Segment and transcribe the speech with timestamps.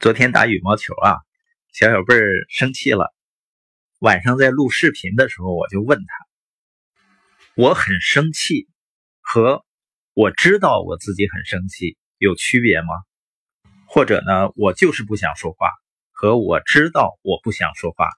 [0.00, 1.16] 昨天打羽毛球啊，
[1.72, 3.12] 小小贝儿生气了。
[3.98, 7.02] 晚上在录视频的时候，我就问他
[7.60, 8.68] ：“我很生气
[9.20, 9.64] 和
[10.14, 12.86] 我知道我自己很生气有区别吗？
[13.88, 15.68] 或者呢，我就是不想说话
[16.12, 18.08] 和我知道我不想说话？”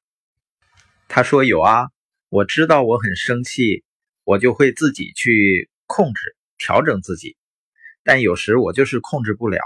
[1.09, 1.89] 他说：“有啊，
[2.29, 3.85] 我知道我很生气，
[4.25, 7.39] 我就会自己去控制、调整自己，
[8.05, 9.63] 但有时我就是控制不了。”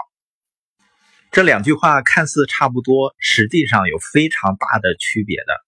[1.31, 5.65] 这两句话看似差不多，实际上有非常大的区别的。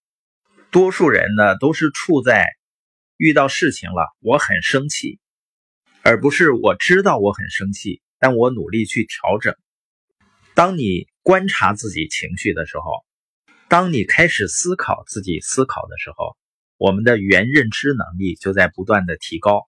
[0.72, 2.46] 多数人呢都是处在
[3.18, 5.20] 遇到事情了，我很生气，
[6.04, 9.56] 而不是我知道我很生气，但我努力去调整。
[10.54, 12.84] 当你观察自己情绪的时候，
[13.68, 16.38] 当你开始思考自己思考的时候，
[16.78, 19.68] 我们的原认知能力就在不断的提高，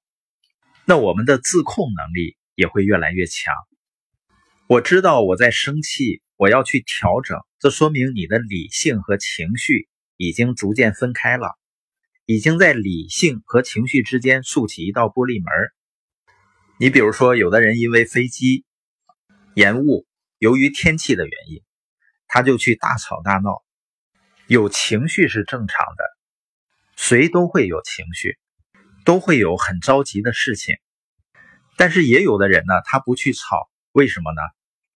[0.85, 3.53] 那我们的自控能力也会越来越强。
[4.69, 7.39] 我知道我在生气，我要去调整。
[7.57, 11.57] 这说明你的理性和情绪已经逐渐分开了，
[12.27, 15.51] 已经在理性和情绪之间竖起一道玻璃门。
[16.77, 18.63] 你比如说，有的人因为飞机
[19.55, 20.05] 延误，
[20.37, 21.63] 由于天气的原因，
[22.27, 23.63] 他就去大吵大闹。
[24.45, 26.03] 有情绪是正常的，
[26.95, 28.37] 谁都会有情绪，
[29.03, 30.75] 都会有很着急的事情。
[31.75, 34.41] 但是也有的人呢，他不去吵，为什么呢？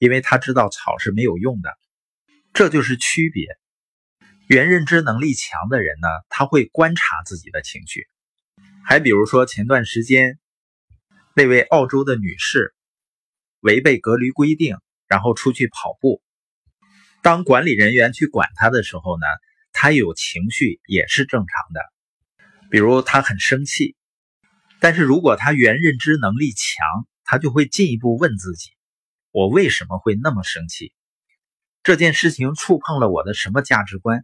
[0.03, 1.77] 因为他知道吵是没有用的，
[2.51, 3.47] 这就是区别。
[4.49, 8.05] 原认知能力强的人呢，他会观察自己的情绪。
[8.83, 10.39] 还比如说前段时间
[11.37, 12.75] 那位澳洲的女士
[13.61, 14.75] 违背隔离规定，
[15.07, 16.21] 然后出去跑步，
[17.21, 19.25] 当管理人员去管她的时候呢，
[19.71, 21.79] 她有情绪也是正常的。
[22.69, 23.95] 比如她很生气，
[24.81, 28.71] 但是如果她原认知能力强，她就会进一步问自己。
[29.33, 30.93] 我为什么会那么生气？
[31.81, 34.23] 这件事情触碰了我的什么价值观？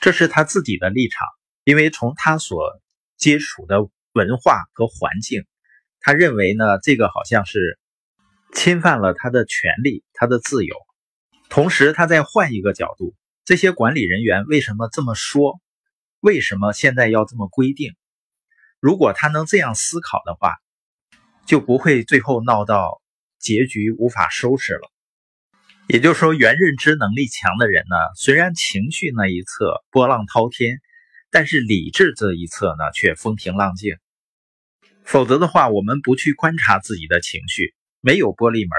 [0.00, 1.28] 这是他自己的立场，
[1.64, 2.80] 因为从他所
[3.18, 3.82] 接触的
[4.14, 5.44] 文化和环境，
[6.00, 7.78] 他认为呢，这个好像是
[8.54, 10.74] 侵犯了他的权利、他的自由。
[11.50, 15.60] 同时，他再换一个角度，这些管理人员为什么这么说？
[16.20, 17.94] 为什么现在要这么规定？
[18.80, 20.54] 如果他能这样思考的话，
[21.44, 23.02] 就不会最后闹到。
[23.38, 24.90] 结局无法收拾了，
[25.88, 30.80] 也就是说，原认知能力强的人呢，虽然情绪那一侧波浪滔天，
[31.30, 33.96] 但是理智这一侧呢却风平浪静。
[35.04, 38.76] 否则的话，我们不去观察自己的情绪，没有玻璃门，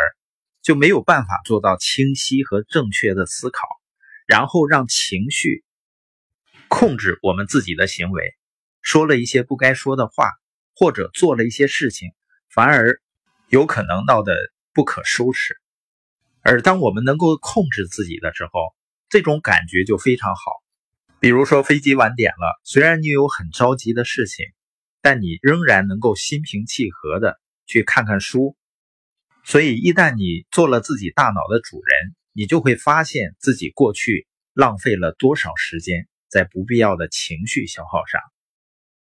[0.62, 3.62] 就没有办法做到清晰和正确的思考，
[4.26, 5.64] 然后让情绪
[6.68, 8.36] 控制我们自己的行为，
[8.82, 10.32] 说了一些不该说的话，
[10.76, 12.12] 或者做了一些事情，
[12.50, 13.00] 反而。
[13.50, 14.36] 有可能闹得
[14.74, 15.56] 不可收拾，
[16.42, 18.76] 而当我们能够控制自己的时候，
[19.08, 20.52] 这种感觉就非常好。
[21.20, 24.46] 比如说飞机晚点了，虽然你有很着急的事情，
[25.02, 28.58] 但你仍然能够心平气和的去看看书。
[29.46, 38.20] 所以一旦你做了自己大脑的主人，你就会发现自己过去浪费了多少时间在不必要的情绪消耗上。